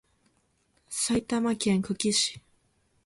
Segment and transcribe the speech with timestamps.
[0.89, 2.41] 埼玉県久喜市